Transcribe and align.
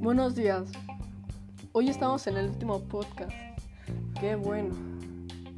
Buenos 0.00 0.34
días. 0.34 0.64
Hoy 1.70 1.88
estamos 1.88 2.26
en 2.26 2.36
el 2.36 2.48
último 2.48 2.80
podcast. 2.80 3.30
Qué 4.18 4.34
bueno. 4.34 4.74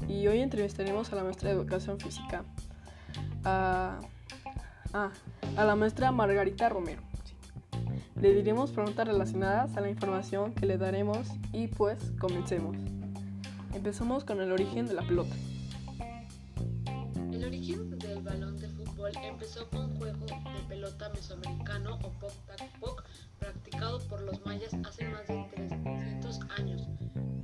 Y 0.07 0.27
hoy 0.27 0.41
entrevistaremos 0.41 1.11
a 1.12 1.16
la 1.16 1.25
maestra 1.25 1.48
de 1.48 1.55
educación 1.55 1.98
física. 1.98 2.45
A, 3.45 3.98
ah, 4.93 5.11
a 5.57 5.64
la 5.64 5.75
maestra 5.75 6.12
Margarita 6.12 6.68
Romero. 6.68 7.00
Le 8.20 8.34
diremos 8.34 8.73
preguntas 8.73 9.07
relacionadas 9.07 9.75
a 9.79 9.80
la 9.80 9.89
información 9.89 10.52
que 10.52 10.66
le 10.66 10.77
daremos 10.77 11.29
y 11.55 11.68
pues 11.68 12.12
comencemos. 12.18 12.77
Empezamos 13.73 14.25
con 14.25 14.43
el 14.43 14.52
origen 14.52 14.86
de 14.86 14.93
la 14.95 15.02
pelota. 15.02 15.34
El 17.32 17.43
origen 17.45 17.98
fútbol 19.09 19.25
empezó 19.25 19.68
con 19.71 19.96
juego 19.96 20.26
de 20.26 20.62
pelota 20.68 21.08
mesoamericano 21.11 21.99
o 22.03 22.11
poc 22.80 23.04
practicado 23.39 24.00
por 24.08 24.21
los 24.22 24.44
mayas 24.44 24.75
hace 24.85 25.08
más 25.08 25.26
de 25.26 25.44
300 25.54 26.40
años. 26.58 26.82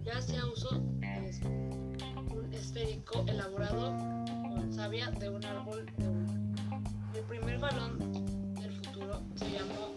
Ya 0.02 0.18
hacía 0.18 0.44
uso 0.46 0.80
de 1.00 1.40
un 2.34 2.52
esférico 2.52 3.24
elaborado 3.26 3.96
con 4.54 4.72
savia 4.72 5.10
de 5.10 5.30
un 5.30 5.44
árbol 5.44 5.86
de 5.96 7.18
El 7.18 7.24
primer 7.26 7.58
balón 7.58 7.98
del 8.54 8.72
futuro 8.72 9.22
se 9.36 9.50
llamó 9.50 9.94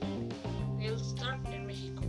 Star 0.79 1.39
en 1.51 1.65
México. 1.65 2.01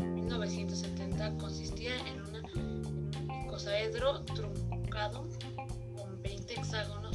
1970 0.00 1.38
consistía 1.38 1.96
en, 2.08 2.22
una, 2.22 2.42
un 2.54 3.44
icosaedro 3.44 4.24
truncado 4.24 5.28
con 5.94 6.22
20 6.22 6.54
hexágonos 6.54 7.05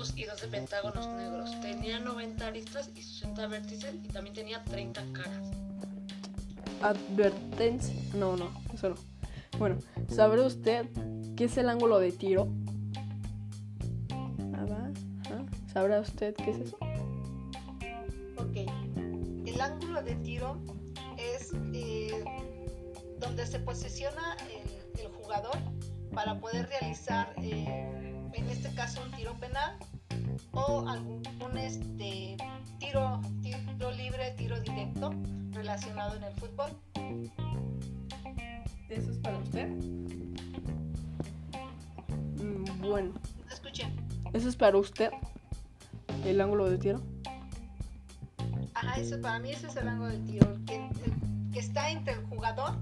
blancos 0.00 0.12
y 0.16 0.24
12 0.24 0.48
pentágonos 0.48 1.06
negros. 1.08 1.60
Tenía 1.60 1.98
90 2.00 2.46
aristas 2.46 2.90
y 2.94 3.02
60 3.02 3.46
vértices 3.48 3.94
y 4.02 4.08
también 4.08 4.34
tenía 4.34 4.62
30 4.64 5.02
caras. 5.12 5.50
Advertencia. 6.82 7.94
No, 8.14 8.36
no, 8.36 8.50
eso 8.72 8.90
no. 8.90 8.96
Bueno, 9.58 9.78
¿sabe 10.08 10.40
usted 10.40 10.86
qué 11.36 11.44
es 11.44 11.56
el 11.58 11.68
ángulo 11.68 11.98
de 11.98 12.12
tiro? 12.12 12.48
¿Sabrá 15.72 16.00
usted 16.00 16.34
qué 16.34 16.50
es 16.50 16.58
eso? 16.58 16.78
el 19.46 19.60
ángulo 19.60 20.02
de 20.02 20.16
tiro 20.16 20.58
es 21.16 21.52
eh, 21.72 22.24
donde 23.20 23.46
se 23.46 23.60
posiciona 23.60 24.36
el, 24.52 25.06
jugador 25.22 25.56
para 26.12 26.40
poder 26.40 26.68
realizar, 26.68 27.32
eh, 27.40 28.09
en 28.34 28.48
este 28.48 28.72
caso, 28.74 29.02
un 29.04 29.10
tiro 29.12 29.34
penal 29.34 29.76
o 30.52 30.88
algún 30.88 31.22
este, 31.58 32.36
tiro, 32.78 33.20
tiro 33.42 33.90
libre, 33.92 34.32
tiro 34.36 34.60
directo 34.60 35.12
relacionado 35.52 36.16
en 36.16 36.24
el 36.24 36.32
fútbol. 36.34 36.70
¿Eso 38.88 39.10
es 39.10 39.18
para 39.18 39.38
usted? 39.38 39.68
Mm, 42.38 42.80
bueno. 42.80 43.12
Escuché. 43.50 43.86
¿Eso 44.32 44.48
es 44.48 44.56
para 44.56 44.76
usted? 44.78 45.10
¿El 46.24 46.40
ángulo 46.40 46.68
de 46.68 46.78
tiro? 46.78 47.02
Ajá, 48.74 48.98
eso 48.98 49.20
para 49.20 49.38
mí 49.38 49.50
ese 49.50 49.66
es 49.66 49.76
el 49.76 49.88
ángulo 49.88 50.10
del 50.10 50.24
tiro, 50.24 50.46
que, 50.66 50.88
que 51.52 51.58
está 51.58 51.90
entre 51.90 52.14
el 52.14 52.24
jugador 52.26 52.76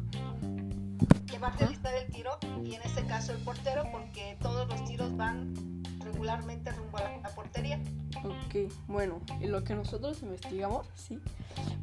que 1.31 1.39
va 1.39 1.49
a 1.49 1.57
realizar 1.57 1.95
el 1.95 2.11
tiro 2.11 2.31
y 2.65 2.75
en 2.75 2.83
este 2.83 3.05
caso 3.05 3.33
el 3.33 3.39
portero, 3.39 3.85
porque 3.93 4.37
todos 4.41 4.69
los 4.69 4.85
tiros 4.85 5.17
van 5.17 5.55
regularmente 6.01 6.71
rumbo 6.73 6.99
a 6.99 7.03
la, 7.03 7.29
portería. 7.29 7.79
Ok, 8.25 8.73
bueno, 8.87 9.21
lo 9.41 9.63
que 9.63 9.75
nosotros 9.75 10.23
investigamos, 10.23 10.87
sí, 10.95 11.21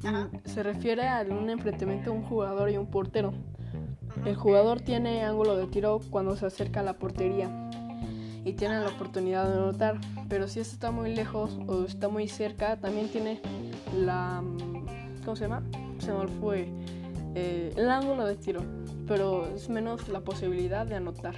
mm, 0.04 0.48
se 0.48 0.64
refiere 0.64 1.08
a 1.08 1.22
un 1.22 1.50
enfrentamiento 1.50 2.12
de 2.12 2.18
un 2.18 2.24
jugador 2.24 2.70
y 2.70 2.78
un 2.78 2.88
portero. 2.88 3.34
El 4.26 4.36
jugador 4.36 4.82
tiene 4.82 5.24
ángulo 5.24 5.56
de 5.56 5.68
tiro 5.68 6.00
cuando 6.10 6.36
se 6.36 6.46
acerca 6.46 6.80
a 6.80 6.84
la 6.84 6.94
portería 6.94 7.50
y 8.46 8.54
tiene 8.54 8.80
la 8.80 8.88
oportunidad 8.88 9.48
de 9.48 9.56
anotar, 9.56 10.00
pero 10.30 10.48
si 10.48 10.60
este 10.60 10.74
está 10.74 10.92
muy 10.92 11.14
lejos 11.14 11.58
o 11.68 11.84
está 11.84 12.10
muy 12.10 12.28
cerca, 12.28 12.78
también 12.78 13.10
tiene 13.10 13.42
la... 13.96 14.44
¿Cómo 15.24 15.36
se 15.36 15.46
llama? 15.46 15.64
Se 16.00 16.14
me 16.14 16.28
fue. 16.40 16.72
Eh, 17.36 17.74
el 17.76 17.90
ángulo 17.90 18.26
de 18.26 18.36
tiro, 18.36 18.62
pero 19.08 19.54
es 19.54 19.70
menos 19.70 20.08
la 20.08 20.22
posibilidad 20.22 20.86
de 20.86 20.96
anotar. 20.96 21.36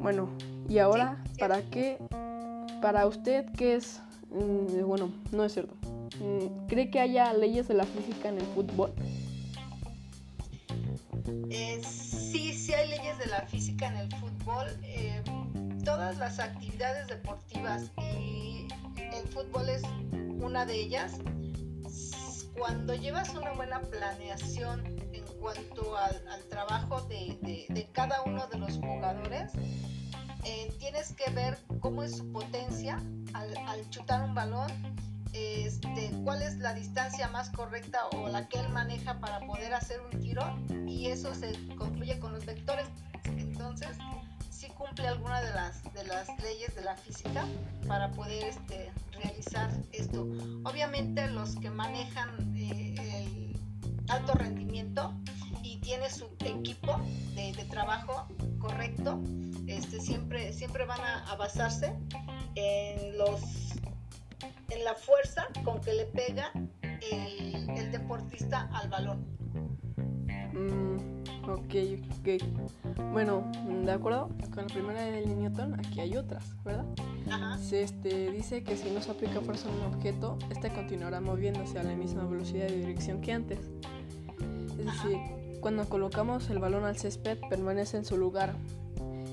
Bueno, 0.00 0.28
y 0.68 0.78
ahora, 0.78 1.22
¿para 1.38 1.62
qué? 1.70 1.98
Para 2.80 3.06
usted, 3.06 3.46
¿qué 3.56 3.76
es? 3.76 4.00
Mm, 4.30 4.84
bueno, 4.84 5.12
no 5.30 5.44
es 5.44 5.52
cierto. 5.52 5.74
Mm, 6.18 6.66
¿Cree 6.66 6.90
que 6.90 6.98
haya 6.98 7.32
leyes 7.32 7.68
de 7.68 7.74
la 7.74 7.84
física 7.84 8.28
en 8.28 8.38
el 8.38 8.46
fútbol? 8.46 8.92
Eh, 11.50 11.80
sí, 11.84 12.52
sí 12.52 12.72
hay 12.74 12.88
leyes 12.88 13.18
de 13.18 13.26
la 13.26 13.42
física 13.42 13.86
en 13.86 13.96
el 13.98 14.08
fútbol. 14.16 14.66
Eh, 14.82 15.22
todas 15.84 16.18
las 16.18 16.40
actividades 16.40 17.06
deportivas 17.06 17.90
y 17.98 18.66
el 18.98 19.28
fútbol 19.28 19.68
es 19.68 19.82
una 20.40 20.66
de 20.66 20.74
ellas, 20.74 21.18
cuando 22.58 22.94
llevas 22.94 23.34
una 23.34 23.52
buena 23.52 23.80
planeación 23.80 24.84
en 25.12 25.24
cuanto 25.40 25.96
al, 25.96 26.44
trabajo 26.48 27.00
de, 27.02 27.88
cada 27.92 28.22
uno 28.22 28.46
de 28.46 28.58
los 28.58 28.76
jugadores, 28.76 29.52
eh, 30.44 30.72
tienes 30.78 31.14
que 31.14 31.30
ver 31.30 31.58
cómo 31.80 32.02
es 32.02 32.16
su 32.16 32.30
potencia 32.32 33.02
al, 33.34 33.90
chutar 33.90 34.22
un 34.22 34.34
balón, 34.34 34.70
este, 35.32 36.10
cuál 36.24 36.42
es 36.42 36.58
la 36.58 36.74
distancia 36.74 37.28
más 37.28 37.50
correcta 37.50 38.00
o 38.14 38.28
la 38.28 38.46
que 38.48 38.58
él 38.58 38.68
maneja 38.68 39.18
para 39.18 39.40
poder 39.46 39.72
hacer 39.74 40.00
un 40.12 40.20
tiro 40.20 40.42
y 40.86 41.06
eso 41.06 41.34
se 41.34 41.52
concluye 41.76 42.18
con 42.18 42.32
los 42.32 42.44
vectores. 42.44 42.86
Entonces, 43.24 43.96
sí 44.62 44.68
cumple 44.68 45.08
alguna 45.08 45.42
de 45.42 45.52
las, 45.54 45.82
de 45.92 46.04
las 46.04 46.28
leyes 46.40 46.72
de 46.76 46.82
la 46.82 46.96
física 46.96 47.44
para 47.88 48.12
poder 48.12 48.44
este, 48.44 48.92
realizar 49.20 49.68
esto. 49.90 50.22
Obviamente 50.62 51.26
los 51.30 51.56
que 51.56 51.68
manejan 51.68 52.54
eh, 52.56 52.94
el 53.00 53.60
alto 54.08 54.34
rendimiento 54.34 55.14
y 55.64 55.78
tiene 55.78 56.08
su 56.10 56.26
equipo 56.44 56.96
de, 57.34 57.52
trabajo 57.70 58.28
correcto, 58.60 59.20
este, 59.66 60.00
siempre, 60.00 60.52
siempre 60.52 60.84
van 60.84 61.00
a, 61.00 61.34
basarse 61.34 61.96
en 62.54 63.18
los 63.18 63.40
en 64.70 64.84
la 64.84 64.94
fuerza 64.94 65.48
con 65.64 65.80
que 65.80 65.92
le 65.92 66.06
pega 66.06 66.52
el, 67.10 67.90
deportista 67.90 68.70
al 68.72 68.88
balón. 68.88 69.26
Mm, 70.52 70.91
ok, 71.54 71.74
ok. 72.20 73.12
Bueno, 73.12 73.50
de 73.84 73.92
acuerdo 73.92 74.28
con 74.54 74.66
la 74.66 74.72
primera 74.72 75.02
de 75.02 75.26
Newton, 75.26 75.74
aquí 75.78 76.00
hay 76.00 76.16
otras, 76.16 76.44
¿verdad? 76.64 76.84
Se 77.60 77.82
este, 77.82 78.30
dice 78.30 78.62
que 78.62 78.76
si 78.76 78.90
no 78.90 79.00
se 79.00 79.10
aplica 79.10 79.40
fuerza 79.40 79.68
a 79.68 79.72
un 79.72 79.94
objeto, 79.94 80.38
este 80.50 80.72
continuará 80.72 81.20
moviéndose 81.20 81.78
a 81.78 81.82
la 81.82 81.94
misma 81.94 82.24
velocidad 82.24 82.68
y 82.68 82.78
dirección 82.78 83.20
que 83.20 83.32
antes. 83.32 83.58
Es 84.78 84.84
decir, 84.86 85.18
cuando 85.60 85.88
colocamos 85.88 86.50
el 86.50 86.58
balón 86.58 86.84
al 86.84 86.96
césped, 86.96 87.38
permanece 87.48 87.96
en 87.96 88.04
su 88.04 88.16
lugar, 88.16 88.54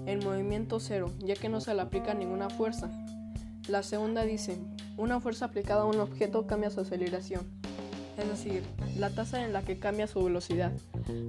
en 0.05 0.19
movimiento 0.19 0.79
cero, 0.79 1.11
ya 1.19 1.35
que 1.35 1.49
no 1.49 1.59
se 1.61 1.73
le 1.73 1.81
aplica 1.81 2.13
ninguna 2.13 2.49
fuerza. 2.49 2.89
La 3.67 3.83
segunda 3.83 4.23
dice, 4.23 4.57
una 4.97 5.19
fuerza 5.19 5.45
aplicada 5.45 5.81
a 5.81 5.85
un 5.85 5.99
objeto 5.99 6.47
cambia 6.47 6.69
su 6.69 6.81
aceleración, 6.81 7.58
es 8.19 8.29
decir, 8.29 8.63
la 8.97 9.09
tasa 9.09 9.43
en 9.43 9.53
la 9.53 9.61
que 9.61 9.79
cambia 9.79 10.07
su 10.07 10.23
velocidad. 10.23 10.71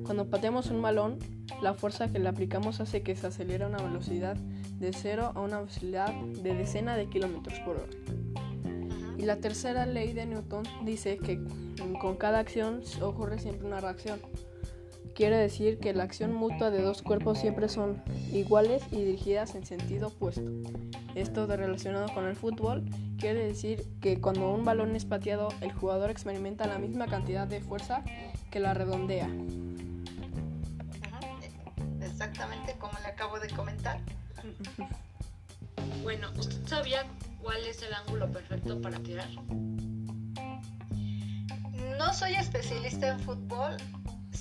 Cuando 0.05 0.27
pateamos 0.27 0.71
un 0.71 0.83
balón, 0.83 1.19
la 1.63 1.75
fuerza 1.75 2.11
que 2.11 2.19
le 2.19 2.29
aplicamos 2.29 2.81
hace 2.81 3.03
que 3.03 3.17
se 3.17 3.27
acelere 3.27 3.65
a 3.65 3.69
una 3.69 3.83
velocidad 3.83 4.37
de 4.37 4.93
0 4.93 5.33
a 5.35 5.41
una 5.41 5.59
velocidad 5.59 6.13
de 6.15 6.55
decena 6.55 6.97
de 6.97 7.09
kilómetros 7.09 7.59
por 7.61 7.77
hora. 7.77 7.93
Y 9.19 9.23
la 9.23 9.37
tercera 9.37 9.85
ley 9.85 10.15
de 10.15 10.25
Newton 10.25 10.65
dice 10.85 11.19
que 11.19 11.39
con 12.01 12.17
cada 12.17 12.39
acción 12.39 12.83
ocurre 13.03 13.39
siempre 13.39 13.67
una 13.67 13.81
reacción. 13.81 14.21
Quiere 15.15 15.37
decir 15.37 15.79
que 15.79 15.93
la 15.93 16.05
acción 16.05 16.33
mutua 16.33 16.71
de 16.71 16.83
dos 16.83 17.03
cuerpos 17.03 17.39
siempre 17.39 17.69
son 17.69 18.03
iguales 18.33 18.83
y 18.91 18.97
dirigidas 18.97 19.55
en 19.55 19.67
sentido 19.67 20.09
opuesto. 20.09 20.51
Esto 21.15 21.47
de 21.47 21.57
relacionado 21.57 22.09
con 22.15 22.27
el 22.27 22.37
fútbol 22.37 22.85
quiere 23.19 23.45
decir 23.45 23.85
que 24.01 24.21
cuando 24.21 24.51
un 24.51 24.65
balón 24.65 24.97
es 24.97 25.05
pateado, 25.05 25.49
el 25.61 25.73
jugador 25.73 26.11
experimenta 26.11 26.67
la 26.67 26.79
misma 26.79 27.07
cantidad 27.07 27.47
de 27.47 27.61
fuerza 27.61 28.03
que 28.51 28.61
la 28.61 28.75
redondea. 28.75 29.29
Exactamente 32.01 32.77
como 32.79 32.99
le 33.01 33.07
acabo 33.07 33.39
de 33.39 33.49
comentar. 33.51 34.01
Bueno, 36.03 36.29
¿usted 36.39 36.67
sabía 36.67 37.05
cuál 37.43 37.63
es 37.67 37.83
el 37.83 37.93
ángulo 37.93 38.31
perfecto 38.33 38.81
para 38.81 38.99
tirar? 39.01 39.29
No 41.99 42.13
soy 42.15 42.35
especialista 42.35 43.09
en 43.09 43.21
fútbol, 43.21 43.77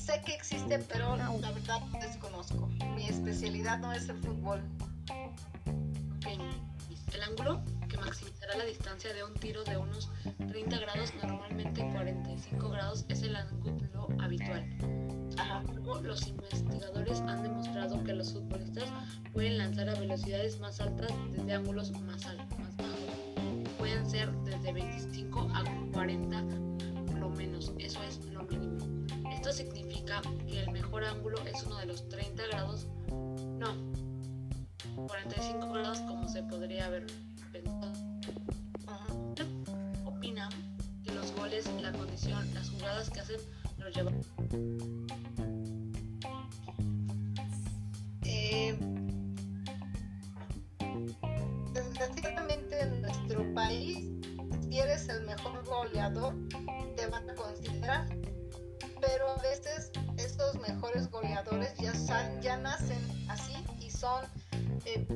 sé 0.10 0.22
que 0.26 0.34
existe, 0.34 0.80
pero 0.80 1.16
la 1.16 1.52
verdad 1.52 1.82
no 1.92 2.00
desconozco. 2.00 2.68
Mi 2.96 3.08
especialidad 3.08 3.78
no 3.78 3.94
es 3.94 4.10
el 4.10 4.18
fútbol. 4.18 4.62
El 7.14 7.24
ángulo 7.24 7.62
que 7.88 7.98
maximizará 7.98 8.58
la 8.58 8.66
distancia 8.66 9.14
de 9.14 9.24
un 9.24 9.34
tiro 9.36 9.64
de 9.66 9.78
unos 9.78 10.10
30 10.48 10.80
grados, 10.80 11.14
normalmente 11.22 11.88
45 11.92 12.70
grados 12.70 13.06
es 13.10 13.22
el 13.22 13.36
ángulo 13.36 14.08
habitual. 14.20 14.66
los 16.02 16.28
investigadores 16.28 17.20
han 17.22 17.44
demostrado 17.44 18.04
que 18.04 18.14
los 18.14 18.34
futbolistas 18.34 18.90
pueden 19.32 19.60
lanzar 19.60 19.90
a 19.90 19.96
velocidades 19.96 20.60
más 20.60 20.80
altas 20.82 21.12
desde 21.32 21.54
ángulos 21.54 21.92
más, 22.02 22.26
altos, 22.26 22.58
más 22.58 22.76
bajos. 22.78 23.74
Pueden 23.78 24.10
ser 24.10 24.32
desde 24.44 24.74
25 24.74 25.52
a 25.54 25.64
40 25.94 26.44
por 27.06 27.20
lo 27.20 27.30
menos, 27.30 27.72
eso 27.78 28.02
es 28.04 28.26
lo 28.26 28.44
mínimo. 28.46 28.99
Esto 29.40 29.54
significa 29.54 30.22
que 30.50 30.60
el 30.60 30.70
mejor 30.72 31.06
ángulo 31.06 31.38
es 31.46 31.64
uno 31.64 31.78
de 31.78 31.86
los 31.86 32.10
30 32.10 32.46
grados, 32.48 32.88
no, 33.08 33.74
45 35.08 35.72
grados 35.72 36.00
como 36.02 36.28
se 36.28 36.44
podría 36.44 36.88
haber 36.88 37.08
pensado. 37.50 37.94
Opina 40.04 40.50
que 41.06 41.14
los 41.14 41.32
goles, 41.36 41.70
la 41.82 41.94
condición, 41.94 42.54
las 42.54 42.70
jugadas 42.70 43.10
que 43.10 43.22
hacen 43.22 43.40
los 43.78 43.96
llevan. 43.96 44.99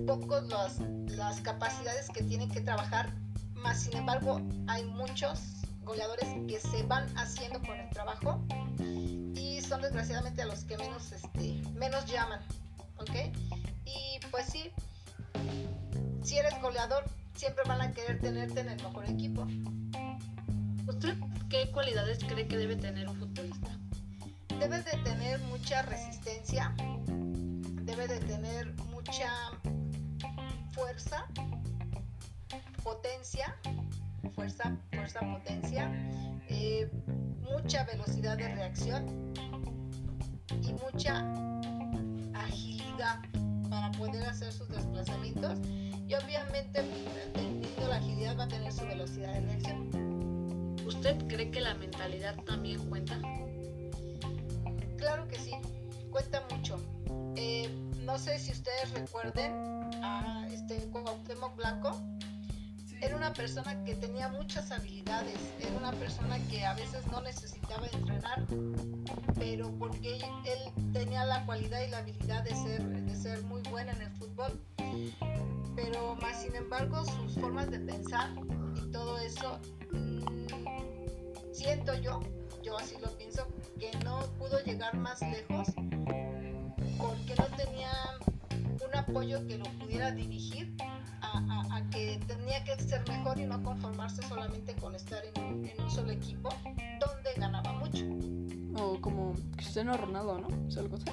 Pocos 0.07 0.43
las 1.07 1.41
capacidades 1.41 2.09
que 2.09 2.23
tienen 2.23 2.49
que 2.49 2.61
trabajar, 2.61 3.13
más 3.55 3.81
sin 3.81 3.95
embargo 3.95 4.41
hay 4.67 4.83
muchos 4.85 5.39
goleadores 5.83 6.27
que 6.47 6.59
se 6.59 6.83
van 6.83 7.05
haciendo 7.17 7.61
con 7.61 7.79
el 7.79 7.89
trabajo 7.89 8.43
y 9.35 9.61
son 9.61 9.81
desgraciadamente 9.81 10.41
a 10.41 10.45
los 10.45 10.63
que 10.65 10.77
menos, 10.77 11.11
este, 11.11 11.61
menos 11.75 12.05
llaman, 12.05 12.41
¿ok? 12.97 13.11
Y 13.85 14.19
pues 14.31 14.47
sí, 14.47 14.71
si 16.23 16.37
eres 16.37 16.59
goleador, 16.61 17.03
siempre 17.35 17.63
van 17.67 17.81
a 17.81 17.91
querer 17.91 18.19
tenerte 18.19 18.61
en 18.61 18.69
el 18.69 18.83
mejor 18.83 19.09
equipo. 19.09 19.45
¿Usted 20.87 21.17
qué 21.49 21.69
cualidades 21.71 22.23
cree 22.23 22.47
que 22.47 22.57
debe 22.57 22.75
tener 22.75 23.07
un 23.07 23.17
futbolista? 23.17 23.69
Debe 24.59 24.81
de 24.81 24.97
tener 25.03 25.39
mucha 25.41 25.81
resistencia, 25.83 26.73
debe 27.83 28.07
de 28.07 28.19
tener 28.19 28.73
mucha 28.91 29.29
fuerza, 30.73 31.25
potencia, 32.83 33.55
fuerza, 34.33 34.75
fuerza, 34.91 35.19
potencia, 35.19 35.91
eh, 36.49 36.89
mucha 37.41 37.83
velocidad 37.85 38.37
de 38.37 38.47
reacción 38.49 39.33
y 40.61 40.73
mucha 40.73 41.19
agilidad 42.33 43.19
para 43.69 43.91
poder 43.91 44.25
hacer 44.25 44.51
sus 44.51 44.67
desplazamientos 44.69 45.59
y 45.67 46.13
obviamente 46.15 46.83
teniendo 47.33 47.87
la 47.87 47.97
agilidad 47.97 48.37
va 48.37 48.43
a 48.45 48.47
tener 48.47 48.71
su 48.71 48.85
velocidad 48.85 49.33
de 49.33 49.41
reacción. 49.41 50.75
¿Usted 50.85 51.17
cree 51.27 51.51
que 51.51 51.61
la 51.61 51.75
mentalidad 51.75 52.35
también 52.43 52.83
cuenta? 52.89 53.19
Claro 54.97 55.27
que 55.27 55.37
sí, 55.37 55.51
cuenta 56.09 56.43
mucho. 56.49 56.77
Eh, 57.35 57.69
no 57.99 58.17
sé 58.17 58.37
si 58.39 58.51
ustedes 58.51 58.91
recuerden 58.91 59.73
este 60.63 60.89
Cuauhtémoc 60.89 61.56
Blanco. 61.57 61.92
Era 63.01 63.18
una 63.18 63.33
persona 63.33 63.83
que 63.83 63.95
tenía 63.95 64.30
muchas 64.30 64.71
habilidades, 64.71 65.38
era 65.60 65.75
una 65.77 65.92
persona 65.92 66.39
que 66.48 66.65
a 66.65 66.74
veces 66.74 67.06
no 67.07 67.19
necesitaba 67.21 67.86
entrenar, 67.88 68.45
pero 69.36 69.69
porque 69.77 70.15
él 70.45 70.94
tenía 70.94 71.25
la 71.25 71.45
cualidad 71.45 71.81
y 71.86 71.89
la 71.89 71.98
habilidad 71.98 72.44
de 72.44 72.56
ser, 72.56 72.81
de 72.81 73.15
ser 73.15 73.44
muy 73.44 73.62
buena 73.63 73.92
en 73.92 74.04
el 74.04 74.12
fútbol. 74.12 74.57
Pero 75.75 76.15
más 76.21 76.42
sin 76.42 76.56
embargo 76.56 77.04
sus 77.04 77.36
formas 77.36 77.69
de 77.69 77.80
pensar 77.80 78.30
y 78.77 78.92
todo 78.92 79.18
eso, 79.19 79.60
mm, 79.92 81.51
siento 81.51 81.94
yo, 81.95 82.21
yo 82.63 82.77
así 82.77 82.95
lo 83.01 83.10
pienso, 83.18 83.45
que 83.80 83.92
no 84.06 84.21
pudo 84.38 84.63
llegar 84.63 84.95
más 84.95 85.19
lejos 85.19 85.68
porque 86.98 87.36
no 87.38 87.57
tenía 87.57 87.92
apoyo 89.07 89.45
que 89.47 89.57
lo 89.57 89.65
pudiera 89.79 90.11
dirigir 90.11 90.75
a, 91.21 91.81
que 91.91 92.19
tenía 92.27 92.63
que 92.63 92.77
ser 92.81 93.07
mejor 93.07 93.39
y 93.39 93.45
no 93.45 93.61
conformarse 93.63 94.21
solamente 94.27 94.75
con 94.75 94.95
estar 94.95 95.21
en, 95.35 95.81
un 95.81 95.91
solo 95.91 96.11
equipo 96.11 96.50
donde 96.63 97.33
ganaba 97.38 97.73
mucho. 97.73 98.05
O 98.81 99.00
como 99.01 99.33
Cristiano 99.55 99.95
Ronaldo, 99.95 100.39
¿no? 100.39 100.67
¿Es 100.67 100.77
algo 100.77 100.97
así? 100.97 101.05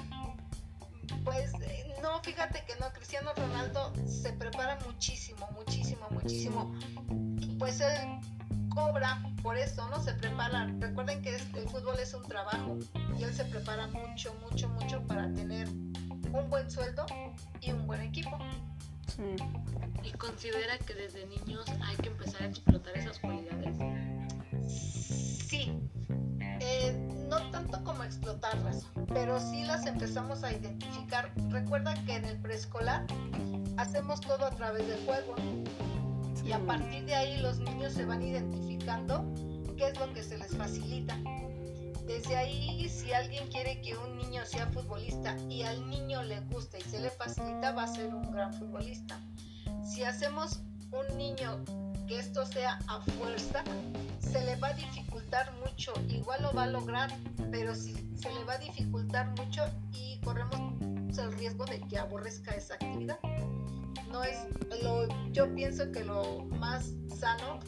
Pues 1.23 1.53
eh, 1.61 1.95
no, 2.01 2.21
fíjate 2.23 2.63
que 2.65 2.73
no, 2.79 2.91
Cristiano 2.93 3.31
Ronaldo 3.35 3.93
se 4.07 4.33
prepara 4.33 4.79
muchísimo, 4.85 5.47
muchísimo, 5.53 6.07
muchísimo. 6.09 6.73
Pues 7.59 7.79
él 7.81 8.19
cobra 8.73 9.21
por 9.43 9.57
eso, 9.57 9.87
¿no? 9.89 10.01
Se 10.01 10.13
prepara. 10.13 10.67
Recuerden 10.79 11.21
que 11.21 11.35
el 11.35 11.69
fútbol 11.69 11.99
es 11.99 12.13
un 12.13 12.23
trabajo 12.23 12.77
y 13.17 13.23
él 13.23 13.33
se 13.33 13.45
prepara 13.45 13.87
mucho, 13.87 14.33
mucho, 14.49 14.69
mucho 14.69 15.05
para 15.05 15.31
tener 15.33 15.67
un 16.33 16.49
buen 16.49 16.69
sueldo 16.69 17.05
y 17.61 17.71
un 17.71 17.87
buen 17.87 18.01
equipo. 18.01 18.37
¿Y 20.03 20.11
considera 20.13 20.77
que 20.79 20.93
desde 20.93 21.25
niños 21.27 21.65
hay 21.83 21.95
que 21.97 22.09
empezar 22.09 22.43
a 22.43 22.45
explotar 22.47 22.97
esas 22.97 23.19
cualidades? 23.19 23.77
Sí. 24.67 25.71
Eh, 26.39 26.93
no 27.27 27.49
tanto 27.51 27.83
como 27.83 28.03
explotarlas, 28.03 28.87
pero 29.13 29.39
sí 29.39 29.63
las 29.63 29.85
empezamos 29.85 30.43
a 30.43 30.51
identificar. 30.51 31.31
Recuerda 31.49 31.93
que 32.05 32.15
en 32.15 32.25
el 32.25 32.37
preescolar 32.39 33.05
hacemos 33.77 34.21
todo 34.21 34.45
a 34.45 34.51
través 34.51 34.87
del 34.87 35.03
juego 35.05 35.35
y 36.45 36.51
a 36.51 36.59
partir 36.59 37.05
de 37.05 37.15
ahí 37.15 37.37
los 37.37 37.59
niños 37.59 37.93
se 37.93 38.05
van 38.05 38.21
identificando 38.21 39.25
qué 39.77 39.87
es 39.89 39.99
lo 39.99 40.11
que 40.13 40.23
se 40.23 40.37
les 40.37 40.55
facilita. 40.55 41.17
Desde 42.05 42.35
ahí, 42.35 42.89
si 42.89 43.11
alguien 43.13 43.47
quiere 43.47 43.81
que 43.81 43.95
un 43.95 44.17
niño 44.17 44.45
sea 44.45 44.67
futbolista 44.67 45.37
y 45.49 45.63
al 45.63 45.87
niño 45.89 46.23
le 46.23 46.39
gusta 46.41 46.77
y 46.79 46.81
se 46.81 46.99
le 46.99 47.09
facilita, 47.09 47.71
va 47.73 47.83
a 47.83 47.87
ser 47.87 48.13
un 48.13 48.31
gran 48.31 48.53
futbolista. 48.53 49.19
Si 49.83 50.03
hacemos 50.03 50.61
un 50.91 51.17
niño 51.17 51.63
que 52.07 52.19
esto 52.19 52.45
sea 52.45 52.79
a 52.87 53.01
fuerza, 53.01 53.63
se 54.19 54.43
le 54.43 54.55
va 54.57 54.69
a 54.69 54.73
dificultar 54.73 55.51
mucho. 55.65 55.93
Igual 56.09 56.41
lo 56.43 56.53
va 56.53 56.63
a 56.63 56.67
lograr, 56.67 57.11
pero 57.51 57.75
si 57.75 57.93
se 58.15 58.31
le 58.33 58.43
va 58.43 58.53
a 58.53 58.57
dificultar 58.57 59.29
mucho 59.37 59.63
y 59.93 60.19
corremos 60.21 60.59
el 61.17 61.31
riesgo 61.33 61.65
de 61.65 61.81
que 61.81 61.97
aborrezca 61.97 62.51
esa 62.51 62.75
actividad 62.75 63.19
no 64.11 64.23
es 64.23 64.37
lo 64.83 65.07
yo 65.31 65.53
pienso 65.53 65.91
que 65.91 66.03
lo 66.03 66.45
más 66.59 66.93
sano 67.19 67.59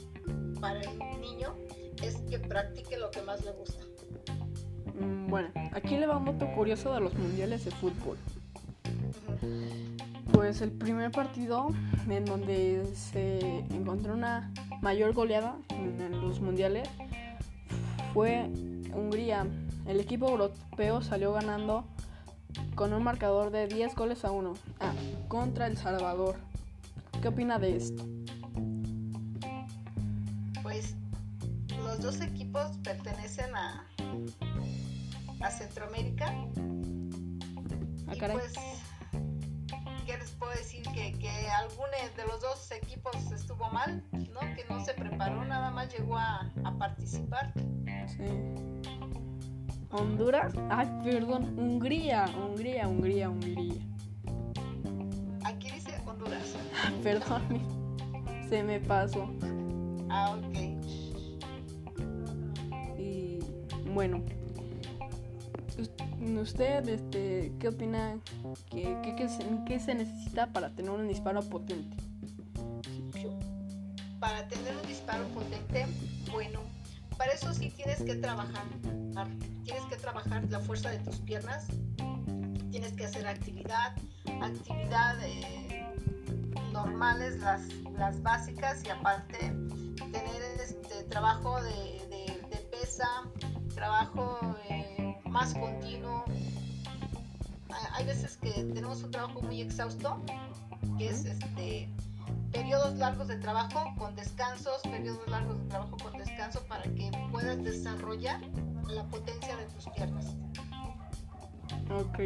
para 0.59 0.81
el 0.81 0.97
niño 1.21 1.55
es 2.01 2.17
que 2.29 2.39
practique 2.39 2.97
lo 2.97 3.11
que 3.11 3.21
más 3.21 3.43
le 3.43 3.51
gusta. 3.51 3.92
Mm, 4.99 5.29
bueno, 5.29 5.49
aquí 5.73 5.97
le 5.97 6.05
va 6.05 6.17
un 6.17 6.25
dato 6.25 6.47
curioso 6.53 6.93
de 6.93 7.01
los 7.01 7.13
mundiales 7.15 7.65
de 7.65 7.71
fútbol. 7.71 8.17
Pues 10.31 10.61
el 10.61 10.71
primer 10.71 11.11
partido 11.11 11.67
en 12.09 12.25
donde 12.25 12.85
se 12.95 13.39
encontró 13.69 14.13
una 14.13 14.51
mayor 14.81 15.13
goleada 15.13 15.55
en 15.69 16.21
los 16.21 16.39
mundiales 16.39 16.89
fue 18.13 18.49
Hungría. 18.93 19.47
El 19.87 19.99
equipo 19.99 20.29
europeo 20.29 21.01
salió 21.01 21.33
ganando 21.33 21.85
con 22.75 22.93
un 22.93 23.03
marcador 23.03 23.51
de 23.51 23.67
10 23.67 23.95
goles 23.95 24.25
a 24.25 24.31
1 24.31 24.53
ah, 24.79 24.93
contra 25.27 25.67
El 25.67 25.77
Salvador. 25.77 26.35
¿Qué 27.21 27.27
opina 27.27 27.59
de 27.59 27.75
esto? 27.75 28.03
Pues 30.61 30.95
los 31.83 32.01
dos 32.01 32.21
equipos 32.21 32.77
pertenecen 32.83 33.55
a, 33.55 33.85
a 35.43 35.51
Centroamérica. 35.51 36.27
Ah, 38.07 38.15
y 38.15 38.19
pues, 38.19 38.53
¿qué 40.05 40.17
les 40.17 40.31
puedo 40.31 40.51
decir? 40.53 40.83
Que, 40.93 41.13
que 41.13 41.29
alguno 41.49 41.91
de 42.15 42.25
los 42.25 42.41
dos 42.41 42.71
equipos 42.71 43.15
estuvo 43.31 43.69
mal, 43.69 44.03
¿no? 44.11 44.39
Que 44.55 44.65
no 44.69 44.83
se 44.83 44.93
preparó, 44.93 45.43
nada 45.45 45.69
más 45.71 45.93
llegó 45.93 46.17
a, 46.17 46.49
a 46.63 46.77
participar. 46.77 47.53
Sí. 48.07 48.23
Honduras. 49.91 50.53
Ay, 50.69 50.89
perdón, 51.03 51.57
Hungría, 51.57 52.25
Hungría, 52.35 52.87
Hungría, 52.87 53.29
Hungría. 53.29 53.73
Aquí 55.43 55.69
dice 55.71 55.91
Honduras. 56.05 56.55
perdón, 57.03 57.41
se 58.49 58.63
me 58.63 58.79
pasó. 58.79 59.29
Ah, 60.09 60.37
ok. 60.37 60.57
Y 62.97 63.39
bueno, 63.93 64.23
¿usted 66.41 66.87
este, 66.89 67.53
qué 67.59 67.67
opina? 67.67 68.17
¿Qué, 68.69 68.97
qué, 69.03 69.15
qué, 69.15 69.29
se, 69.29 69.43
¿Qué 69.65 69.79
se 69.79 69.95
necesita 69.95 70.47
para 70.47 70.69
tener 70.69 70.91
un 70.91 71.07
disparo 71.07 71.41
potente? 71.41 71.97
para 74.23 74.47
tener 74.47 74.73
un 74.77 74.87
disparo 74.87 75.27
potente, 75.33 75.85
bueno, 76.31 76.61
para 77.17 77.33
eso 77.33 77.53
sí 77.53 77.69
tienes 77.71 78.01
que 78.03 78.15
trabajar. 78.15 78.63
Tienes 79.65 79.83
que 79.89 79.97
trabajar 79.97 80.45
la 80.49 80.61
fuerza 80.61 80.91
de 80.91 80.99
tus 80.99 81.17
piernas, 81.17 81.67
tienes 82.71 82.93
que 82.93 83.03
hacer 83.03 83.27
actividad, 83.27 83.97
actividad 84.41 85.17
eh, 85.25 85.85
normales, 86.71 87.37
las, 87.39 87.63
las 87.97 88.21
básicas 88.23 88.81
y 88.85 88.89
aparte 88.91 89.37
tener 89.97 90.41
este 90.63 91.03
trabajo 91.09 91.61
de, 91.61 91.99
pesa, 92.71 93.07
trabajo 93.75 94.55
eh, 94.69 94.92
más 95.33 95.53
continuo. 95.55 96.23
Hay 97.93 98.05
veces 98.05 98.37
que 98.37 98.51
tenemos 98.51 99.01
un 99.03 99.09
trabajo 99.09 99.41
muy 99.41 99.61
exhausto, 99.61 100.21
que 100.99 101.09
es 101.09 101.25
este 101.25 101.89
periodos 102.51 102.95
largos 102.99 103.27
de 103.27 103.37
trabajo 103.37 103.95
con 103.97 104.15
descansos, 104.15 104.79
periodos 104.83 105.27
largos 105.27 105.59
de 105.59 105.69
trabajo 105.69 105.97
con 105.97 106.13
descanso 106.19 106.63
para 106.67 106.83
que 106.83 107.09
puedas 107.31 107.61
desarrollar 107.63 108.39
la 108.87 109.03
potencia 109.05 109.57
de 109.57 109.65
tus 109.65 109.89
piernas. 109.89 110.35
Ok. 111.89 112.19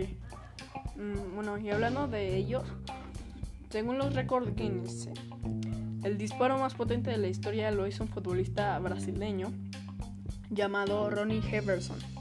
Mm, 0.97 1.35
bueno, 1.35 1.57
y 1.57 1.71
hablando 1.71 2.09
de 2.09 2.35
ellos, 2.35 2.63
según 3.69 3.97
los 3.97 4.13
récords 4.13 4.53
Guinness, 4.53 5.07
el 6.03 6.17
disparo 6.17 6.57
más 6.57 6.73
potente 6.73 7.09
de 7.09 7.17
la 7.17 7.27
historia 7.27 7.71
lo 7.71 7.87
hizo 7.87 8.03
un 8.03 8.09
futbolista 8.09 8.77
brasileño 8.79 9.53
llamado 10.49 11.09
Ronnie 11.09 11.41
Heverson, 11.49 12.16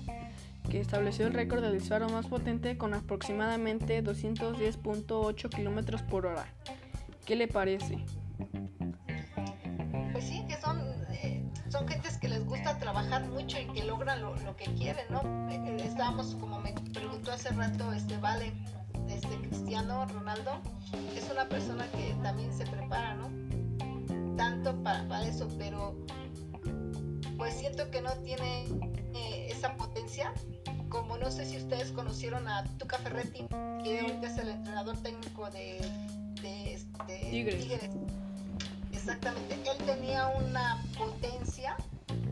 que 0.68 0.80
estableció 0.80 1.26
el 1.26 1.34
récord 1.34 1.62
de 1.62 1.72
disparo 1.72 2.08
más 2.08 2.26
potente 2.26 2.76
con 2.76 2.94
aproximadamente 2.94 4.02
210.8 4.02 5.48
km 5.50 6.02
por 6.06 6.26
hora. 6.26 6.46
¿Qué 7.24 7.36
le 7.36 7.48
parece? 7.48 8.04
Pues 10.12 10.24
sí, 10.24 10.44
que 10.48 10.56
son, 10.56 10.80
eh, 11.10 11.44
son 11.68 11.88
gentes 11.88 12.18
que 12.18 12.28
les 12.28 12.44
gusta 12.44 12.78
trabajar 12.78 13.26
mucho 13.26 13.58
y 13.60 13.66
que 13.66 13.84
logran 13.84 14.22
lo, 14.22 14.34
que 14.56 14.64
quieren, 14.74 15.04
¿no? 15.10 15.20
Eh, 15.50 15.60
eh, 15.66 15.76
estábamos, 15.84 16.34
como 16.36 16.60
me 16.60 16.72
preguntó 16.94 17.32
hace 17.32 17.50
rato, 17.50 17.92
este 17.92 18.16
Vale, 18.18 18.52
este 19.08 19.36
Cristiano 19.48 20.06
Ronaldo, 20.06 20.60
es 21.16 21.28
una 21.30 21.48
persona 21.48 21.90
que 21.90 22.14
también 22.22 22.52
se 22.52 22.64
prepara, 22.64 23.14
¿no? 23.14 23.30
Tanto 24.36 24.82
para, 24.82 25.26
eso, 25.26 25.48
pero 25.58 25.96
pues 27.36 27.54
siento 27.54 27.90
que 27.90 28.00
no 28.00 28.12
tiene 28.22 28.66
esa 29.50 29.76
potencia 29.76 30.32
como 30.96 31.18
no 31.18 31.30
sé 31.30 31.44
si 31.44 31.58
ustedes 31.58 31.92
conocieron 31.92 32.48
a 32.48 32.64
Tuca 32.78 32.98
Ferretti, 32.98 33.46
que 33.84 34.00
ahorita 34.00 34.26
es 34.28 34.38
el 34.38 34.48
entrenador 34.48 34.96
técnico 34.98 35.50
de 35.50 35.78
de, 37.06 37.18
Tigres. 37.30 37.90
Exactamente, 38.92 39.54
él 39.54 39.84
tenía 39.84 40.28
una 40.28 40.82
potencia 40.96 41.76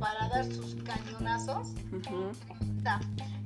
para 0.01 0.29
dar 0.29 0.45
sus 0.47 0.77
cañonazos. 0.77 1.69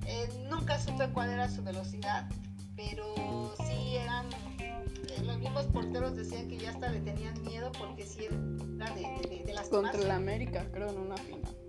Eh, 0.07 0.29
nunca 0.49 0.79
supe 0.79 1.09
cuál 1.09 1.31
era 1.31 1.49
su 1.49 1.63
velocidad, 1.63 2.29
pero 2.77 3.55
sí 3.67 3.97
eran 3.97 4.27
eh, 4.59 5.23
los 5.25 5.39
mismos 5.39 5.65
porteros 5.67 6.17
decían 6.17 6.49
que 6.49 6.59
ya 6.59 6.71
hasta 6.71 6.91
le 6.91 7.01
tenían 7.01 7.43
miedo 7.43 7.73
porque 7.79 8.07
sí 8.07 8.25
era 8.25 8.95
de, 8.95 9.45
de, 9.45 9.53
las 9.53 9.69
contra 9.69 10.01
la 10.01 10.17
América 10.17 10.67
creo 10.73 10.89
en 10.89 10.99
una 10.99 11.17
final 11.17 11.68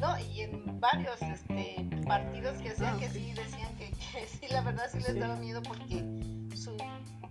no 0.00 0.18
y 0.18 0.40
en 0.42 0.80
varios 0.80 1.20
este, 1.22 1.88
partidos 2.06 2.58
que 2.58 2.70
hacían 2.70 2.94
ah, 2.96 2.98
que 2.98 3.08
sí 3.10 3.32
decían 3.32 3.74
que, 3.76 3.94
sí 4.26 4.46
la 4.50 4.62
verdad 4.62 4.84
sí 4.90 4.98
les 5.00 5.18
daba 5.18 5.36
miedo 5.36 5.62
porque 5.62 6.04
su, 6.56 6.76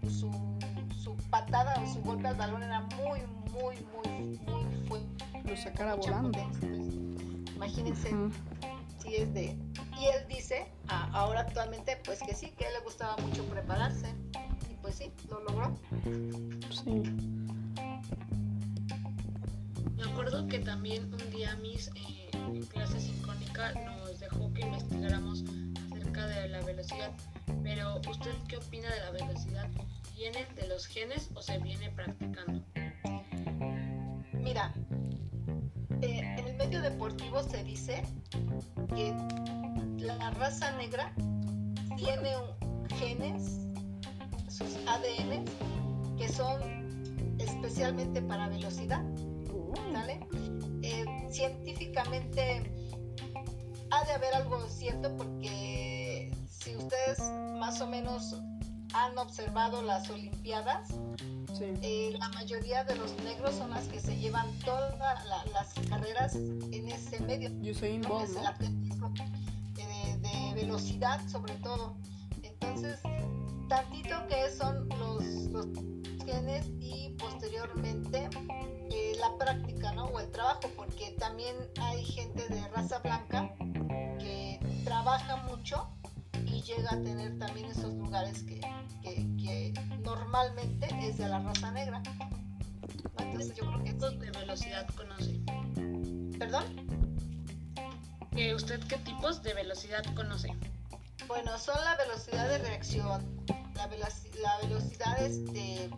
su 0.09 0.31
patada 1.29 1.81
o 1.81 1.93
su 1.93 2.01
golpe 2.01 2.27
al 2.27 2.35
balón 2.35 2.63
era 2.63 2.81
muy, 2.81 3.21
muy, 3.51 3.75
muy, 3.93 4.39
muy 4.47 4.88
fuerte. 4.88 5.43
Lo 5.45 5.57
sacara 5.57 5.95
volando. 5.95 6.39
Imagínense 7.55 8.11
si 8.99 9.15
es 9.15 9.33
de... 9.33 9.57
Y 9.99 10.05
él 10.05 10.25
dice, 10.29 10.71
ahora 10.88 11.41
actualmente, 11.41 11.97
pues 12.05 12.19
que 12.19 12.33
sí, 12.33 12.51
que 12.57 12.65
a 12.65 12.67
él 12.69 12.73
le 12.75 12.83
gustaba 12.83 13.17
mucho 13.17 13.43
prepararse. 13.45 14.13
Y 14.71 14.75
pues 14.81 14.95
sí, 14.95 15.11
lo 15.29 15.41
logró. 15.41 15.77
Sí. 16.71 17.03
Me 19.97 20.03
acuerdo 20.03 20.47
que 20.47 20.59
también 20.59 21.13
un 21.13 21.31
día 21.31 21.55
mis 21.57 21.89
eh, 21.89 22.18
en 22.56 22.65
clase 22.65 23.00
sincrónica 23.00 23.74
nos 23.74 24.20
dejó 24.20 24.51
que 24.53 24.62
investigáramos 24.62 25.44
acerca 25.91 26.27
de 26.27 26.50
la 26.50 26.62
velocidad. 26.62 27.12
Pero, 27.63 28.01
¿usted 28.10 28.32
qué 28.48 28.58
opina 28.58 28.89
de 28.94 29.00
la 29.00 29.12
velocidad? 29.12 29.70
¿Viene 30.15 30.46
de 30.56 30.68
los 30.68 30.86
genes 30.88 31.29
o 31.36 31.41
se 31.41 31.58
viene 31.60 31.89
practicando? 31.91 32.62
Mira, 34.34 34.74
eh, 36.01 36.36
en 36.38 36.48
el 36.48 36.56
medio 36.56 36.82
deportivo 36.82 37.44
se 37.44 37.63
dice 37.63 38.03
que 38.96 39.13
la 39.98 40.32
raza 40.32 40.72
negra 40.77 41.13
tiene 41.98 42.34
genes, 42.98 43.60
sus 44.50 44.75
ADN, 44.88 45.46
que 46.18 46.27
son 46.27 47.38
especialmente 47.38 48.22
para 48.22 48.50
velocidad. 48.50 49.03
¿Sale? 49.94 50.20
Eh, 51.39 51.55
científicamente 51.63 52.69
ha 53.91 54.03
de 54.03 54.12
haber 54.12 54.34
algo 54.36 54.67
cierto 54.67 55.15
porque 55.15 56.31
si 56.50 56.75
ustedes 56.75 57.19
más 57.60 57.79
o 57.79 57.88
menos 57.88 58.36
han 58.93 59.17
observado 59.17 59.81
las 59.81 60.10
Olimpiadas, 60.10 60.89
eh, 61.62 62.15
la 62.19 62.29
mayoría 62.29 62.84
de 62.84 62.96
los 62.96 63.15
negros 63.24 63.55
son 63.55 63.69
las 63.69 63.88
que 63.88 64.00
se 64.00 64.17
llevan 64.17 64.48
todas 64.65 65.25
las 65.53 65.74
carreras 65.88 66.36
en 66.36 66.89
ese 66.89 67.19
medio. 67.22 67.50
Yo 67.62 67.74
soy 67.74 67.96
en 67.96 68.01
¿no? 68.01 68.19
de, 69.75 70.17
de, 70.17 70.53
velocidad 70.55 71.25
sobre 71.29 71.53
todo. 71.55 71.96
Entonces, 72.43 73.00
tantito 73.69 74.27
que 74.27 74.50
son 74.51 74.89
los, 74.89 75.24
los 75.51 75.67
genes 76.25 76.65
y 76.79 77.15
posteriormente 77.17 78.29
eh, 78.50 78.78
la 79.29 79.38
práctica, 79.38 79.91
¿no? 79.93 80.05
O 80.05 80.19
el 80.19 80.29
trabajo, 80.31 80.69
porque 80.75 81.12
también 81.19 81.55
hay 81.81 82.03
gente 82.03 82.48
de 82.48 82.67
raza 82.69 83.00
blanca 83.00 83.53
que 84.19 84.59
trabaja 84.83 85.38
mucho 85.48 85.89
y 86.45 86.62
llega 86.62 86.91
a 86.91 87.01
tener 87.01 87.38
también 87.39 87.67
esos 87.67 87.93
lugares 87.93 88.43
que, 88.43 88.62
que, 89.03 89.74
normalmente 90.03 90.88
es 91.01 91.17
de 91.17 91.27
la 91.27 91.39
raza 91.39 91.71
negra. 91.71 92.01
Entonces 93.17 93.55
yo 93.55 93.65
creo 93.65 93.83
que 93.83 93.93
tipos 93.93 94.19
de 94.19 94.31
velocidad 94.31 94.88
conoce. 94.95 95.39
¿Perdón? 96.38 96.63
¿Que 98.31 98.55
¿Usted 98.55 98.79
qué 98.88 98.98
tipos 98.98 99.43
de 99.43 99.53
velocidad 99.53 100.03
conoce? 100.15 100.55
Bueno, 101.27 101.57
son 101.57 101.75
la 101.83 101.95
velocidad 101.98 102.50
de 102.50 102.57
reacción, 102.59 103.45
la, 103.75 103.88
la 104.41 104.57
velocidad 104.67 105.21
este 105.21 105.89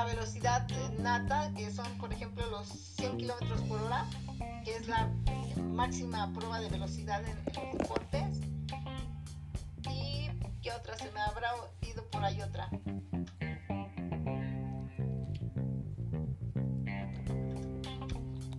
la 0.00 0.06
velocidad 0.06 0.66
nata, 0.98 1.52
que 1.54 1.70
son 1.70 1.86
por 1.98 2.10
ejemplo 2.10 2.42
los 2.46 2.66
100 2.68 3.18
kilómetros 3.18 3.60
por 3.62 3.82
hora, 3.82 4.06
que 4.64 4.74
es 4.76 4.88
la 4.88 5.10
máxima 5.62 6.32
prueba 6.32 6.58
de 6.58 6.70
velocidad 6.70 7.22
en, 7.22 7.36
los 7.44 7.78
deportes. 7.78 8.40
¿Y 9.90 10.30
qué 10.62 10.72
otra? 10.72 10.96
Se 10.96 11.10
me 11.12 11.20
habrá 11.20 11.50
ido 11.82 12.02
por 12.06 12.24
ahí 12.24 12.40
otra. 12.40 12.70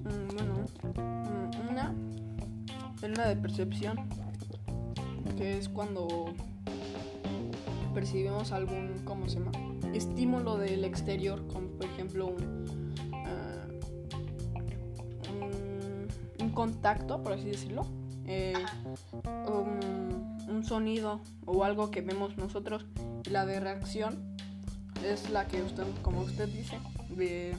Mm, 0.03 0.27
bueno, 0.35 0.65
mm, 0.93 1.69
una 1.71 1.95
es 3.01 3.17
la 3.17 3.29
de 3.29 3.35
percepción, 3.37 3.97
que 5.37 5.57
es 5.57 5.69
cuando 5.69 6.35
percibimos 7.95 8.51
algún, 8.51 9.01
¿cómo 9.05 9.27
se 9.27 9.39
llama? 9.39 9.70
Estímulo 9.93 10.57
del 10.57 10.85
exterior, 10.85 11.45
como 11.47 11.67
por 11.69 11.85
ejemplo 11.85 12.35
un 16.41 16.49
contacto, 16.49 17.21
por 17.23 17.33
así 17.33 17.45
decirlo, 17.45 17.85
eh, 18.25 18.53
un, 19.47 20.63
sonido 20.63 21.21
o 21.45 21.63
algo 21.63 21.89
que 21.89 22.01
vemos 22.01 22.37
nosotros. 22.37 22.85
La 23.29 23.45
de 23.45 23.59
reacción 23.59 24.35
es 25.03 25.29
la 25.31 25.47
que 25.47 25.63
usted, 25.63 25.83
como 26.03 26.21
usted 26.21 26.47
dice, 26.49 26.77
de, 27.09 27.55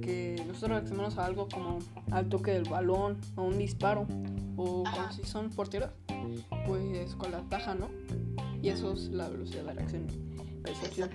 que 0.00 0.42
nosotros 0.46 0.70
reaccionamos 0.70 1.18
a 1.18 1.26
algo 1.26 1.48
como 1.48 1.78
al 2.10 2.28
toque 2.28 2.52
del 2.52 2.68
balón 2.68 3.18
o 3.36 3.42
un 3.42 3.56
disparo 3.56 4.06
o 4.56 4.82
como 4.82 5.12
si 5.12 5.22
son 5.22 5.50
porteros, 5.50 5.90
pues 6.66 7.14
con 7.14 7.30
la 7.30 7.42
taja, 7.42 7.74
¿no? 7.74 7.88
Y 8.60 8.68
eso 8.68 8.92
es 8.92 9.10
la 9.10 9.28
velocidad 9.28 9.64
de 9.64 9.72
reacción, 9.74 10.06
percepción. 10.62 11.10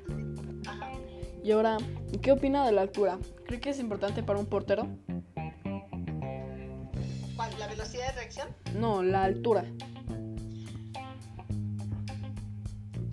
Y 1.44 1.52
ahora, 1.52 1.78
¿qué 2.22 2.32
opina 2.32 2.66
de 2.66 2.72
la 2.74 2.82
altura? 2.82 3.18
¿Cree 3.46 3.60
que 3.60 3.70
es 3.70 3.80
importante 3.80 4.24
para 4.24 4.40
un 4.40 4.46
portero? 4.46 4.88
¿La 7.58 7.68
velocidad 7.68 8.08
de 8.08 8.12
reacción? 8.14 8.48
No, 8.76 9.02
la 9.02 9.24
altura. 9.24 9.66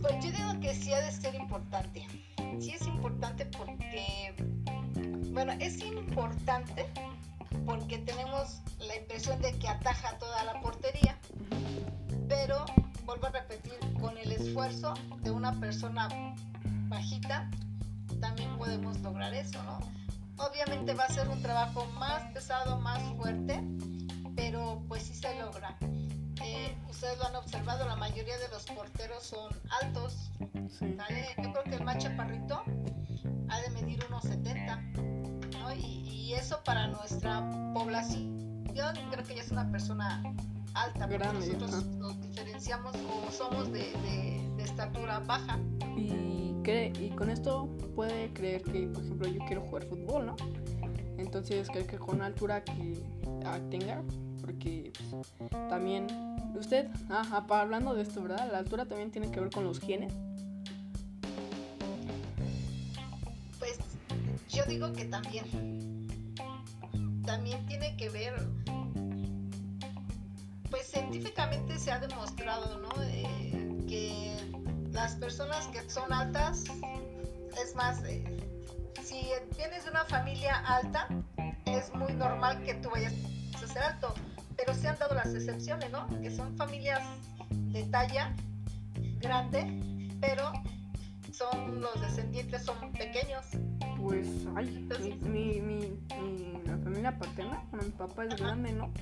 Pues 0.01 0.15
yo 0.23 0.33
digo 0.33 0.61
que 0.61 0.75
sí 0.75 0.93
ha 0.93 1.01
de 1.01 1.13
ser 1.13 1.35
importante. 1.35 2.07
Sí 2.59 2.73
es 2.73 2.87
importante 2.87 3.47
porque 3.47 4.35
es 5.61 5.83
importante 5.83 6.87
porque 7.65 7.99
tenemos 7.99 8.61
la 8.79 8.97
impresión 8.97 9.41
de 9.41 9.53
que 9.59 9.69
ataja 9.69 10.19
toda 10.19 10.45
la 10.45 10.61
portería, 10.61 11.19
pero 12.29 12.65
vuelvo 13.05 13.27
a 13.27 13.31
repetir, 13.31 13.75
con 14.01 14.17
el 14.19 14.33
esfuerzo 14.33 14.95
de 15.23 15.31
una 15.31 15.59
persona 15.61 16.09
bajita, 16.89 17.51
también 18.21 18.57
podemos 18.57 18.99
lograr 19.01 19.35
eso, 19.35 19.63
¿no? 19.65 19.79
Obviamente 20.37 20.95
va 20.95 21.05
a 21.05 21.09
ser 21.09 21.29
un 21.29 21.41
trabajo 21.43 21.87
más 21.99 22.23
pesado, 22.33 22.79
más 22.81 23.03
fuerte, 23.17 23.63
pero 24.35 24.83
pues 24.89 25.05
sí 25.05 25.15
se 25.15 25.39
logra. 25.39 25.77
Eh, 26.43 26.77
ustedes 26.89 27.19
lo 27.19 27.27
han 27.27 27.37
observado, 27.37 27.87
la 27.87 27.97
mayoría 27.97 28.37
de 28.39 28.49
los 28.49 28.65
porteros 28.65 29.23
son 29.23 29.53
altos. 29.81 30.31
Yo 30.41 31.51
creo 31.53 31.65
que 31.65 31.75
el 31.77 31.85
más 31.85 31.99
chaparrito 31.99 32.63
ha 33.49 33.61
de 33.61 33.71
medir 33.71 34.05
unos 34.09 34.23
70, 34.25 34.77
¿no? 35.59 35.75
Y, 35.75 36.05
eso 36.35 36.61
para 36.65 36.89
nuestra 36.89 37.49
población, 37.75 38.65
creo 38.75 39.23
que 39.23 39.37
ya 39.37 39.43
es 39.43 39.53
una 39.53 39.71
persona 39.71 40.21
alta, 40.75 41.09
porque 41.09 41.27
nosotros 41.33 41.87
nos 41.87 42.21
diferenciamos 42.21 42.95
o 42.97 43.31
somos 43.31 43.73
de, 43.73 43.93
estatura 44.59 45.21
baja. 45.21 45.59
Y, 45.97 46.55
cree, 46.63 46.93
y 46.99 47.11
con 47.11 47.31
esto 47.31 47.69
puede 47.95 48.33
creer 48.33 48.63
que, 48.63 48.87
por 48.89 49.05
ejemplo, 49.05 49.29
yo 49.29 49.45
quiero 49.47 49.63
jugar 49.63 49.85
fútbol, 49.85 50.27
¿no? 50.27 50.37
Entonces 51.19 51.69
creo 51.71 51.87
que 51.87 51.99
con 51.99 52.23
altura 52.23 52.65
que 52.65 53.03
tenga, 53.71 54.03
porque 54.41 54.93
pues, 55.11 55.35
también 55.69 56.07
usted, 56.59 56.89
ah, 57.11 57.45
hablando 57.49 57.95
de 57.95 58.03
esto, 58.03 58.23
¿verdad? 58.23 58.49
La 58.51 58.59
altura 58.59 58.87
también 58.87 59.11
tiene 59.11 59.31
que 59.31 59.41
ver 59.41 59.51
con 59.51 59.65
los 59.65 59.81
genes. 59.81 60.13
Pues 63.59 63.79
yo 64.49 64.65
digo 64.67 64.93
que 64.93 65.05
también. 65.05 65.45
También 67.25 67.65
tiene 67.67 67.97
que 67.97 68.11
ver, 68.11 68.35
científicamente 70.95 71.77
se 71.77 71.91
ha 71.91 71.99
demostrado, 71.99 72.79
¿no? 72.79 73.03
Eh, 73.03 73.85
que 73.89 74.37
las 74.93 75.17
personas 75.17 75.67
que 75.69 75.91
son 75.91 76.13
altas, 76.13 76.65
es 77.63 77.75
más, 77.75 78.03
eh, 78.05 78.25
si 79.03 79.27
tienes 79.57 79.87
una 79.91 80.05
familia 80.05 80.57
alta, 80.59 81.09
es 81.67 81.93
muy 81.95 82.13
normal 82.13 82.63
que 82.63 82.75
tú 82.75 82.91
vayas 82.91 83.13
a 83.61 83.67
ser 83.67 83.83
alto, 83.83 84.15
pero 84.57 84.73
se 84.73 84.87
han 84.87 84.97
dado 84.99 85.17
las 85.17 85.35
excepciones, 85.35 85.91
¿no? 85.91 86.07
Que 86.23 86.31
son 86.31 86.57
familias 86.57 87.03
de 87.51 87.83
talla 87.85 88.33
grande, 89.19 90.17
pero 90.21 90.53
son 91.33 91.81
los 91.81 92.01
descendientes 92.01 92.65
son 92.65 92.93
pequeños. 92.93 93.47
Pues, 94.01 94.29
ay, 94.55 94.87
mi, 95.23 95.61
mi, 95.61 95.99
mi, 96.21 96.63
la 96.65 96.79
familia 96.79 97.19
paterna, 97.19 97.65
bueno, 97.71 97.87
mi 97.87 97.93
papá 97.93 98.25
es 98.27 98.37
grande, 98.37 98.73
¿no? 98.73 98.93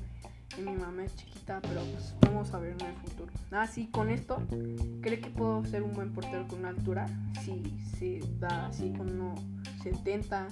Y 0.59 0.63
mi 0.63 0.73
mamá 0.73 1.05
es 1.05 1.17
chiquita, 1.17 1.61
pero 1.63 1.81
pues 1.85 2.15
vamos 2.21 2.53
a 2.53 2.59
ver 2.59 2.73
en 2.73 2.87
el 2.87 2.95
futuro. 2.97 3.33
Ah, 3.51 3.67
sí, 3.67 3.89
con 3.89 4.11
esto, 4.11 4.43
¿cree 5.01 5.21
que 5.21 5.31
puedo 5.31 5.65
ser 5.65 5.83
un 5.83 5.93
buen 5.93 6.13
portero 6.13 6.47
con 6.47 6.61
una 6.61 6.69
altura? 6.69 7.07
Sí, 7.43 7.63
sí, 7.99 8.21
da 8.39 8.67
así 8.67 8.93
con 8.93 9.21
unos 9.21 9.41
70 9.83 10.49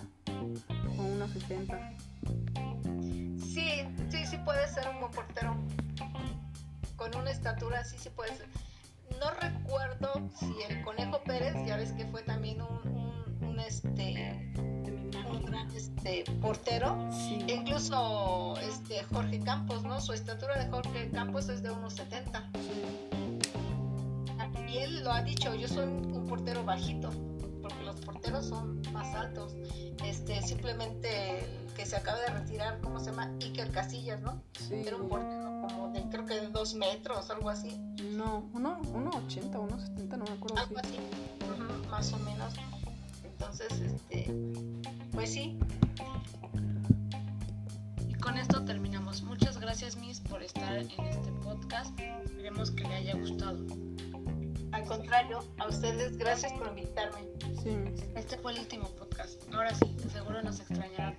o 0.99 1.02
unos 1.02 1.30
60. 1.30 1.92
Sí, 3.38 3.85
sí, 4.09 4.26
sí 4.26 4.37
puede 4.45 4.66
ser 4.69 4.88
un 4.88 5.00
buen 5.00 5.12
portero. 5.12 5.57
Con 6.97 7.14
una 7.16 7.30
estatura, 7.30 7.85
sí, 7.85 7.97
sí 7.99 8.11
puede 8.11 8.35
ser. 8.37 8.49
No 9.19 9.30
recuerdo 9.40 10.30
si 10.38 10.52
el 10.69 10.83
Conejo 10.83 11.23
Pérez, 11.25 11.54
ya 11.66 11.76
ves 11.76 11.92
que 11.92 12.07
fue 12.07 12.23
también 12.23 12.62
un, 12.62 13.47
un, 13.47 13.61
este 13.61 14.52
un 15.30 15.44
gran 15.44 15.70
este, 15.70 16.24
portero. 16.40 17.08
incluso 17.46 18.54
este 18.60 19.02
Jorge 19.04 19.40
Campos, 19.40 19.82
¿no? 19.84 20.00
Su 20.00 20.12
estatura 20.12 20.62
de 20.62 20.70
Jorge 20.70 21.10
Campos 21.10 21.49
es 21.49 21.62
de 21.62 21.70
unos 21.70 21.94
70. 21.94 22.50
Y 24.70 24.78
él 24.78 25.02
lo 25.02 25.10
ha 25.10 25.23
dicho, 25.23 25.52
yo 25.56 25.66
soy 25.66 25.84
un 25.84 26.26
portero 26.28 26.64
bajito, 26.64 27.10
porque 27.60 27.82
los 27.82 27.96
porteros 27.96 28.46
son 28.46 28.80
más 28.92 29.12
altos. 29.16 29.56
Este, 30.04 30.40
simplemente 30.42 31.44
que 31.75 31.84
se 31.84 31.96
acaba 31.96 32.20
de 32.20 32.28
retirar, 32.28 32.80
¿cómo 32.80 33.00
se 33.00 33.06
llama? 33.06 33.32
Iker 33.40 33.73
Casillas, 33.73 34.20
¿no? 34.20 34.40
Sí. 34.52 34.75
Era 34.86 34.96
un 34.96 35.08
portero 35.08 35.66
como 35.66 35.88
de, 35.88 36.02
creo 36.08 36.25
que 36.25 36.34
de 36.34 36.49
dos 36.49 36.75
metros, 36.75 37.30
algo 37.30 37.50
así. 37.50 37.78
No, 38.12 38.49
uno, 38.52 38.80
uno 38.94 39.10
80, 39.26 39.58
uno 39.58 39.78
70, 39.80 40.16
no 40.16 40.25
me 40.25 40.30
acuerdo. 40.30 40.58
Algo 40.58 40.78
así, 40.78 40.96
más 41.90 42.12
o 42.12 42.18
menos. 42.18 42.54
Entonces, 43.25 43.73
este, 43.73 44.26
sí. 45.30 45.56
Y 48.08 48.14
con 48.14 48.36
esto 48.36 48.64
terminamos. 48.64 49.23
Muchas 49.23 49.58
gracias, 49.58 49.97
Miss, 49.97 50.21
por 50.21 50.43
estar 50.43 50.76
en 50.76 50.90
este 51.06 51.32
podcast. 51.43 51.99
Esperemos 52.25 52.71
que 52.73 52.82
le 52.84 52.95
haya 52.95 53.14
gustado. 53.14 53.64
Al 54.73 54.84
contrario, 54.84 55.45
a 55.58 55.69
ustedes 55.69 56.16
gracias 56.16 56.52
por 56.54 56.69
invitarme. 56.69 57.21
Sí. 57.62 57.76
Este 58.16 58.36
fue 58.38 58.52
el 58.52 58.60
último 58.60 58.88
podcast. 58.97 59.43
Ahora 59.52 59.75
sí, 59.75 59.97
seguro 60.12 60.43
nos 60.43 60.60
extrañarán. 60.60 61.16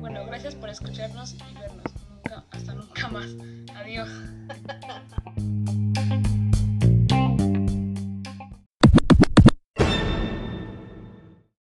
Bueno, 0.00 0.24
gracias 0.26 0.54
por 0.54 0.68
escucharnos 0.68 1.34
y 1.34 1.54
vernos. 1.58 1.92
Nunca, 2.10 2.44
hasta 2.50 2.74
nunca 2.74 3.08
más. 3.08 3.28
Adiós. 3.74 4.08